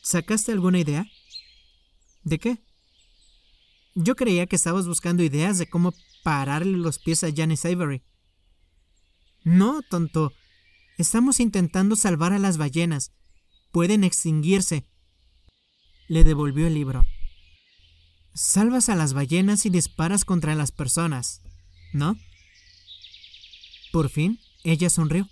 [0.03, 1.05] ¿Sacaste alguna idea?
[2.23, 2.68] ¿De qué?
[4.01, 8.05] Yo creía que estabas buscando ideas de cómo pararle los pies a Janice Avery.
[9.43, 10.33] No, tonto.
[10.99, 13.11] Estamos intentando salvar a las ballenas.
[13.73, 14.87] Pueden extinguirse.
[16.07, 17.05] Le devolvió el libro.
[18.35, 21.43] Salvas a las ballenas y disparas contra las personas,
[21.93, 22.17] ¿no?
[23.91, 25.29] Por fin, ella sonrió.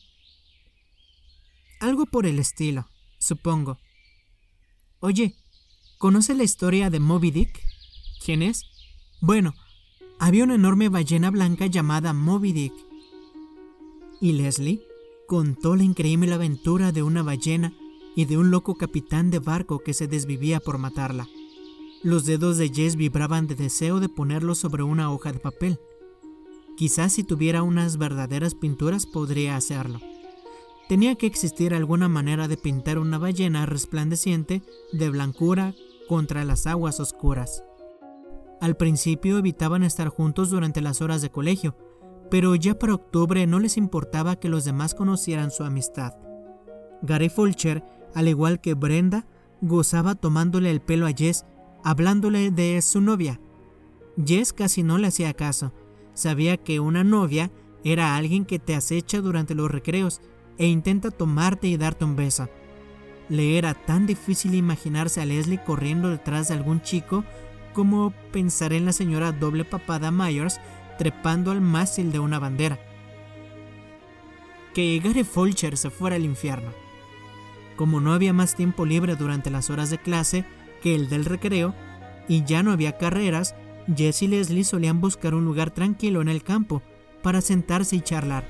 [1.79, 2.89] Algo por el estilo,
[3.21, 3.79] supongo.
[4.99, 5.37] Oye,
[5.99, 7.76] ¿conoce la historia de Moby Dick?
[8.25, 8.65] ¿Quién es?
[9.21, 9.55] Bueno,
[10.19, 12.75] había una enorme ballena blanca llamada Moby Dick.
[14.21, 14.83] Y Leslie
[15.27, 17.75] contó la increíble aventura de una ballena
[18.15, 21.29] y de un loco capitán de barco que se desvivía por matarla.
[22.03, 25.79] Los dedos de Jess vibraban de deseo de ponerlo sobre una hoja de papel.
[26.77, 30.01] Quizás si tuviera unas verdaderas pinturas podría hacerlo.
[30.89, 35.75] Tenía que existir alguna manera de pintar una ballena resplandeciente de blancura
[36.09, 37.65] contra las aguas oscuras.
[38.61, 41.77] Al principio evitaban estar juntos durante las horas de colegio,
[42.31, 46.15] pero ya para octubre no les importaba que los demás conocieran su amistad.
[47.03, 49.27] Gary Fulcher, al igual que Brenda,
[49.61, 51.45] gozaba tomándole el pelo a Jess
[51.85, 53.41] hablándole de su novia.
[54.25, 55.73] Jess casi no le hacía caso.
[56.15, 57.51] Sabía que una novia
[57.85, 60.21] era alguien que te acecha durante los recreos
[60.59, 62.49] e intenta tomarte y darte un beso.
[63.29, 67.25] Le era tan difícil imaginarse a Leslie corriendo detrás de algún chico
[67.77, 70.59] como pensar en la señora doble papada Myers
[70.97, 72.79] trepando al mástil de una bandera.
[74.73, 76.71] Que Gary Fulcher se fuera al infierno.
[77.77, 80.47] Como no había más tiempo libre durante las horas de clase
[80.83, 81.75] que el del recreo,
[82.29, 83.55] y ya no había carreras,
[83.95, 86.81] Jess y Leslie solían buscar un lugar tranquilo en el campo
[87.23, 88.49] para sentarse y charlar.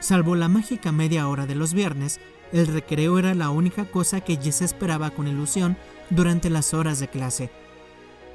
[0.00, 2.20] Salvo la mágica media hora de los viernes,
[2.52, 5.78] el recreo era la única cosa que Jess esperaba con ilusión
[6.10, 7.50] durante las horas de clase.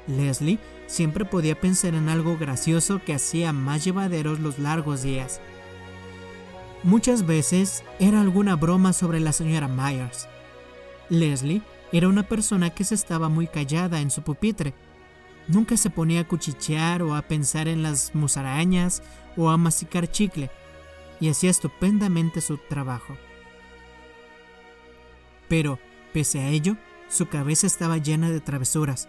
[0.06, 5.40] Leslie siempre podía pensar en algo gracioso que hacía más llevaderos los largos días.
[6.82, 10.28] Muchas veces era alguna broma sobre la señora Myers.
[11.08, 11.62] Leslie
[11.92, 14.74] era una persona que se estaba muy callada en su pupitre.
[15.46, 19.02] Nunca se ponía a cuchichear o a pensar en las musarañas
[19.36, 20.50] o a masticar chicle,
[21.20, 23.16] y hacía estupendamente su trabajo.
[25.48, 25.78] Pero,
[26.12, 26.76] pese a ello,
[27.08, 29.08] su cabeza estaba llena de travesuras,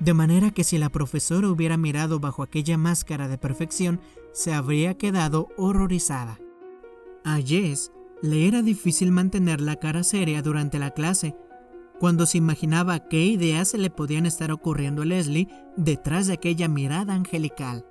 [0.00, 4.00] de manera que si la profesora hubiera mirado bajo aquella máscara de perfección,
[4.32, 6.38] se habría quedado horrorizada.
[7.24, 11.36] A Jess le era difícil mantener la cara seria durante la clase,
[12.00, 16.66] cuando se imaginaba qué ideas se le podían estar ocurriendo a Leslie detrás de aquella
[16.66, 17.86] mirada angelical.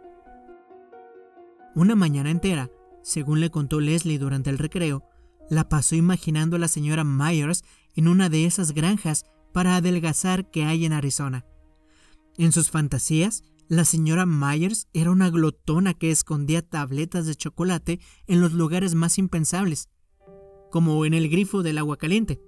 [1.76, 2.70] Una mañana entera,
[3.04, 5.06] según le contó Leslie durante el recreo,
[5.50, 7.64] la pasó imaginando a la señora Myers
[7.96, 11.46] en una de esas granjas para adelgazar que hay en Arizona.
[12.42, 18.42] En sus fantasías, la señora Myers era una glotona que escondía tabletas de chocolate en
[18.42, 19.90] los lugares más impensables,
[20.72, 22.42] como en el grifo del agua caliente,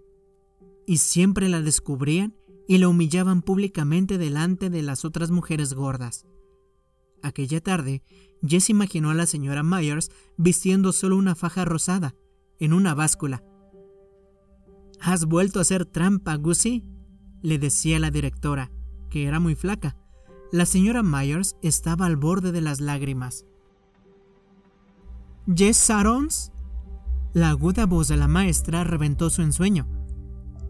[0.87, 2.35] y siempre la descubrían
[2.67, 6.25] y la humillaban públicamente delante de las otras mujeres gordas.
[7.21, 8.01] Aquella tarde,
[8.41, 12.15] Jess imaginó a la señora Myers vistiendo solo una faja rosada,
[12.59, 13.43] en una báscula.
[14.99, 16.83] ¿Has vuelto a hacer trampa, Gussie?
[17.43, 18.72] le decía la directora
[19.13, 19.95] que era muy flaca.
[20.51, 23.45] La señora Myers estaba al borde de las lágrimas.
[25.45, 26.51] ¿Jess Sarons?
[27.31, 29.87] La aguda voz de la maestra reventó su ensueño.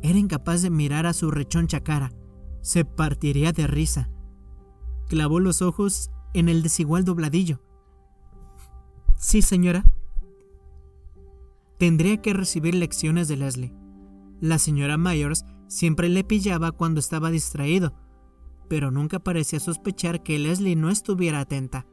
[0.01, 2.12] Era incapaz de mirar a su rechoncha cara.
[2.60, 4.10] Se partiría de risa.
[5.08, 7.62] Clavó los ojos en el desigual dobladillo.
[9.17, 9.86] Sí, señora.
[11.79, 13.73] Tendría que recibir lecciones de Leslie.
[14.41, 18.03] La señora Myers siempre le pillaba cuando estaba distraído
[18.67, 21.86] pero nunca parecía sospechar que Leslie no estuviera atenta.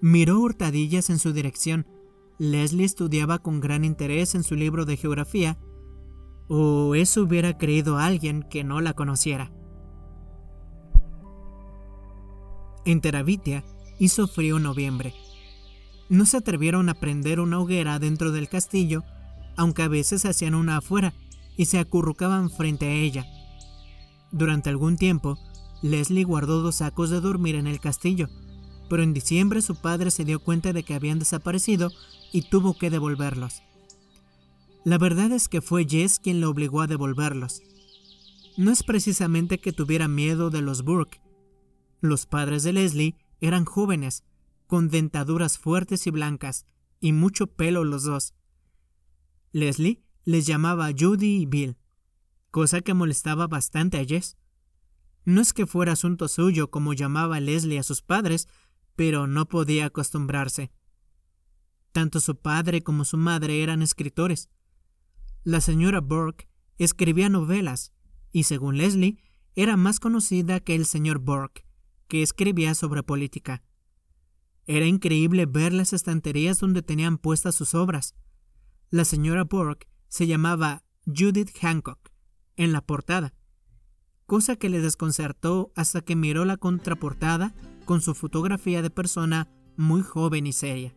[0.00, 1.86] Miró hurtadillas en su dirección.
[2.38, 5.58] Leslie estudiaba con gran interés en su libro de geografía,
[6.48, 9.52] o eso hubiera creído alguien que no la conociera.
[12.84, 13.64] En Terabitia
[13.98, 15.14] hizo frío noviembre.
[16.08, 19.02] No se atrevieron a prender una hoguera dentro del castillo,
[19.56, 21.12] aunque a veces hacían una afuera
[21.56, 23.26] y se acurrucaban frente a ella.
[24.30, 25.38] Durante algún tiempo,
[25.82, 28.28] Leslie guardó dos sacos de dormir en el castillo,
[28.88, 31.90] pero en diciembre su padre se dio cuenta de que habían desaparecido
[32.32, 33.62] y tuvo que devolverlos.
[34.84, 37.62] La verdad es que fue Jess quien le obligó a devolverlos.
[38.56, 41.20] No es precisamente que tuviera miedo de los Burke.
[42.00, 44.24] Los padres de Leslie eran jóvenes,
[44.66, 46.66] con dentaduras fuertes y blancas,
[47.00, 48.34] y mucho pelo los dos.
[49.52, 51.77] Leslie les llamaba Judy y Bill
[52.50, 54.36] cosa que molestaba bastante a Jess.
[55.24, 58.48] No es que fuera asunto suyo como llamaba Leslie a sus padres,
[58.96, 60.70] pero no podía acostumbrarse.
[61.92, 64.48] Tanto su padre como su madre eran escritores.
[65.44, 67.92] La señora Burke escribía novelas
[68.32, 69.18] y, según Leslie,
[69.54, 71.64] era más conocida que el señor Burke,
[72.06, 73.62] que escribía sobre política.
[74.66, 78.14] Era increíble ver las estanterías donde tenían puestas sus obras.
[78.90, 82.10] La señora Burke se llamaba Judith Hancock
[82.58, 83.32] en la portada,
[84.26, 87.54] cosa que le desconcertó hasta que miró la contraportada
[87.86, 89.48] con su fotografía de persona
[89.78, 90.94] muy joven y seria.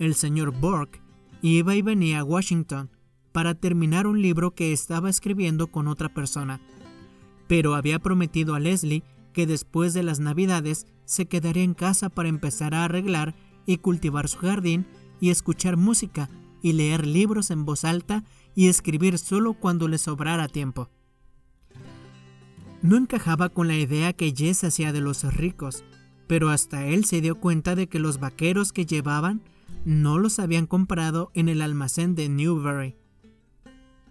[0.00, 1.00] El señor Burke
[1.42, 2.90] iba y venía a Washington
[3.30, 6.60] para terminar un libro que estaba escribiendo con otra persona,
[7.46, 12.28] pero había prometido a Leslie que después de las navidades se quedaría en casa para
[12.28, 13.34] empezar a arreglar
[13.66, 14.86] y cultivar su jardín
[15.20, 16.28] y escuchar música
[16.62, 18.24] y leer libros en voz alta
[18.54, 20.90] y escribir solo cuando le sobrara tiempo.
[22.82, 25.84] No encajaba con la idea que Jess hacía de los ricos,
[26.26, 29.42] pero hasta él se dio cuenta de que los vaqueros que llevaban
[29.84, 32.96] no los habían comprado en el almacén de Newbury.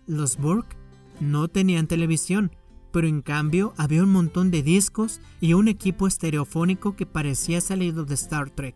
[0.08, 0.76] Los Burke
[1.20, 2.52] no tenían televisión,
[2.92, 8.06] pero en cambio había un montón de discos y un equipo estereofónico que parecía salido
[8.06, 8.76] de Star Trek.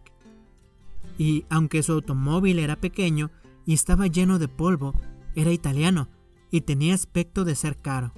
[1.18, 3.32] Y aunque su automóvil era pequeño
[3.66, 4.94] y estaba lleno de polvo,
[5.36, 6.10] era italiano
[6.52, 8.14] y tenía aspecto de ser caro.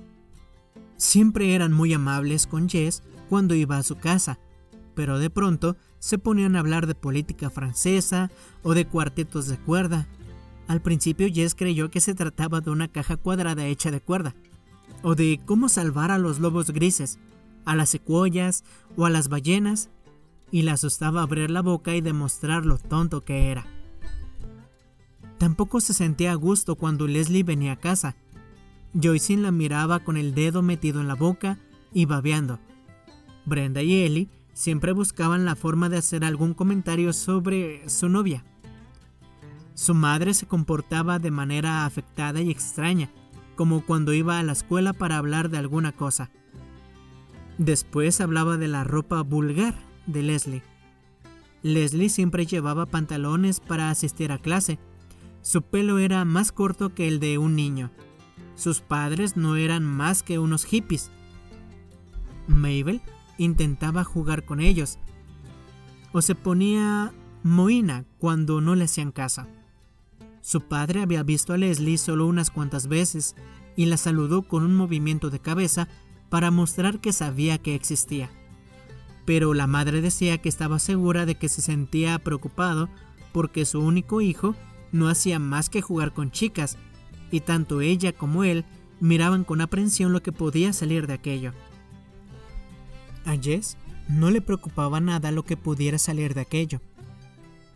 [0.96, 4.40] Siempre eran muy amables con Jess cuando iba a su casa,
[4.96, 8.32] pero de pronto se ponían a hablar de política francesa
[8.64, 10.08] o de cuartetos de cuerda.
[10.68, 14.36] Al principio Jess creyó que se trataba de una caja cuadrada hecha de cuerda,
[15.04, 17.20] o de cómo salvar a los lobos grises,
[17.66, 18.64] a las secuoyas
[18.96, 19.90] o a las ballenas,
[20.52, 23.77] y le asustaba abrir la boca y demostrar lo tonto que era.
[25.38, 28.16] Tampoco se sentía a gusto cuando Leslie venía a casa.
[28.94, 31.60] Joyce la miraba con el dedo metido en la boca
[31.94, 32.60] y babeando.
[33.46, 38.44] Brenda y Ellie siempre buscaban la forma de hacer algún comentario sobre su novia.
[39.76, 43.12] Su madre se comportaba de manera afectada y extraña,
[43.56, 46.32] como cuando iba a la escuela para hablar de alguna cosa.
[47.60, 49.76] Después hablaba de la ropa vulgar
[50.08, 50.64] de Leslie.
[51.62, 54.80] Leslie siempre llevaba pantalones para asistir a clase.
[55.48, 57.90] Su pelo era más corto que el de un niño.
[58.56, 61.10] Sus padres no eran más que unos hippies.
[62.50, 63.02] Mabel
[63.38, 65.00] intentaba jugar con ellos,
[66.12, 69.48] o se ponía moina cuando no le hacían caso.
[70.42, 73.38] Su padre había visto a Leslie solo unas cuantas veces
[73.78, 75.88] y la saludó con un movimiento de cabeza
[76.28, 78.30] para mostrar que sabía que existía.
[79.24, 82.90] Pero la madre decía que estaba segura de que se sentía preocupado
[83.32, 84.54] porque su único hijo
[84.98, 86.78] no hacía más que jugar con chicas,
[87.32, 88.66] y tanto ella como él
[89.00, 91.54] miraban con aprensión lo que podía salir de aquello.
[93.26, 93.78] A Jess
[94.08, 96.82] no le preocupaba nada lo que pudiera salir de aquello.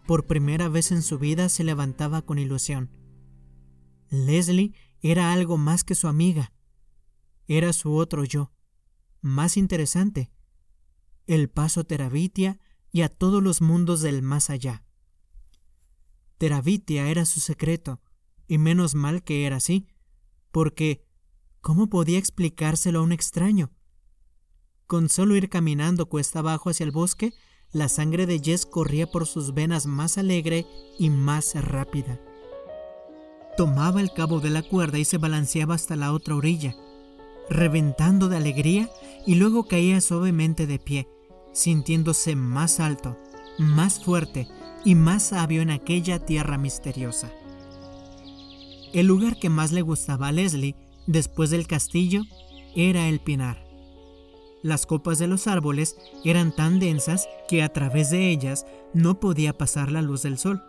[0.08, 2.90] Por primera vez en su vida se levantaba con ilusión.
[4.10, 6.54] Leslie era algo más que su amiga.
[7.48, 8.52] Era su otro yo,
[9.22, 10.32] más interesante.
[11.28, 12.60] El paso Terabitia
[12.92, 14.84] y a todos los mundos del más allá.
[16.44, 18.02] Era su secreto,
[18.48, 19.88] y menos mal que era así,
[20.52, 21.06] porque
[21.62, 23.72] ¿cómo podía explicárselo a un extraño?
[24.88, 27.34] Con solo ir caminando cuesta abajo hacia el bosque,
[27.72, 30.66] la sangre de Jess corría por sus venas más alegre
[30.98, 32.20] y más rápida.
[33.56, 36.76] Tomaba el cabo de la cuerda y se balanceaba hasta la otra orilla,
[37.50, 38.90] reventando de alegría
[39.28, 41.08] y luego caía suavemente de pie,
[41.54, 43.16] sintiéndose más alto,
[43.60, 44.48] más fuerte
[44.84, 47.32] y más sabio en aquella tierra misteriosa.
[48.94, 50.76] El lugar que más le gustaba a Leslie,
[51.08, 52.24] después del castillo,
[52.76, 53.66] era el pinar.
[54.64, 59.58] Las copas de los árboles eran tan densas que a través de ellas no podía
[59.58, 60.62] pasar la luz del sol.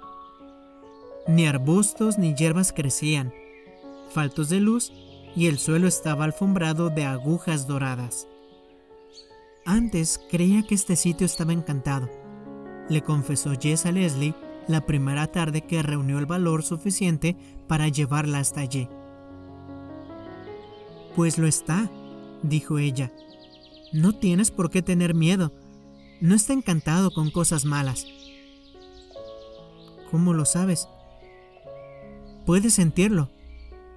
[1.29, 3.33] Ni arbustos ni hierbas crecían,
[4.11, 4.93] faltos de luz,
[5.35, 8.29] y el suelo estaba alfombrado de agujas doradas.
[9.65, 12.11] Antes creía que este sitio estaba encantado,
[12.93, 14.35] le confesó Jess a Leslie
[14.69, 17.37] la primera tarde que reunió el valor suficiente
[17.67, 18.89] para llevarla hasta allí.
[21.17, 21.91] Pues lo está,
[22.43, 23.13] dijo ella,
[23.93, 25.53] no tienes por qué tener miedo.
[26.21, 28.07] No está encantado con cosas malas.
[30.11, 30.89] ¿Cómo lo sabes?
[32.47, 33.29] Puedes sentirlo.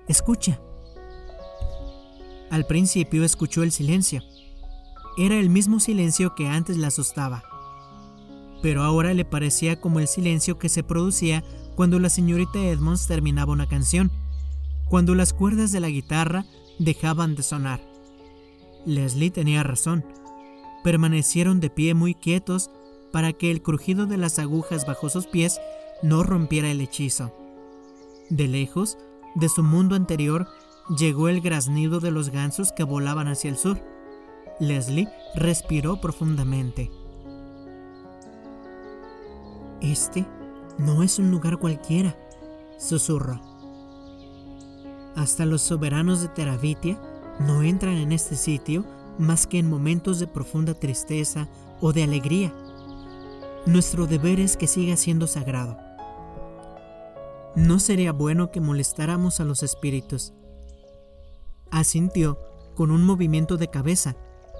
[0.07, 0.59] Escucha.
[2.49, 4.21] Al principio escuchó el silencio.
[5.17, 7.43] Era el mismo silencio que antes la asustaba.
[8.61, 11.43] Pero ahora le parecía como el silencio que se producía
[11.75, 14.11] cuando la señorita Edmonds terminaba una canción,
[14.89, 16.45] cuando las cuerdas de la guitarra
[16.79, 17.81] dejaban de sonar.
[18.85, 20.05] Leslie tenía razón.
[20.83, 22.69] Permanecieron de pie muy quietos
[23.11, 25.59] para que el crujido de las agujas bajo sus pies
[26.03, 27.33] no rompiera el hechizo.
[28.29, 28.97] De lejos,
[29.35, 30.47] de su mundo anterior,
[30.97, 33.79] llegó el graznido de los gansos que volaban hacia el sur.
[34.59, 36.91] Leslie respiró profundamente.
[39.81, 40.25] Este
[40.77, 42.17] no es un lugar cualquiera,
[42.77, 43.39] susurró.
[45.15, 46.99] Hasta los soberanos de Teravitia
[47.39, 48.85] no entran en este sitio
[49.17, 51.47] más que en momentos de profunda tristeza
[51.79, 52.53] o de alegría.
[53.65, 55.77] Nuestro deber es que siga siendo sagrado.
[57.55, 60.33] No sería bueno que molestáramos a los espíritus.
[61.71, 62.37] Asintió
[62.75, 64.15] con un movimiento de cabeza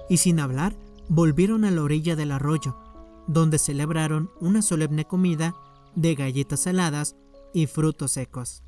[0.08, 0.74] y sin hablar
[1.08, 2.76] volvieron a la orilla del arroyo,
[3.26, 5.54] donde celebraron una solemne comida
[5.94, 7.16] de galletas saladas
[7.52, 8.65] y frutos secos.